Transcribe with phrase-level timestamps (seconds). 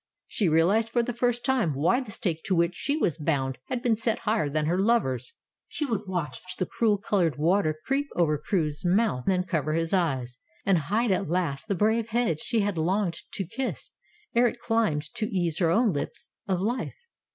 [0.27, 3.83] She realized for the first time why the stake to which she was bound had
[3.83, 5.33] been set higher than her lover's.
[5.67, 10.39] She would watch the cruel colored water creep over Crewe's mouth, then cover his eyes,
[10.65, 13.91] and hide at last the brave head she had longed to kiss,
[14.33, 16.95] ere it climbed to ease her own lips of life.